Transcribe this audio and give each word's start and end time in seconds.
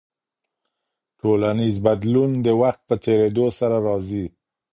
ټولنیز 1.19 1.75
بدلون 1.85 2.31
د 2.45 2.47
وخت 2.61 2.81
په 2.89 2.95
تیریدو 3.03 3.45
سره 3.59 3.77
راځي. 3.87 4.25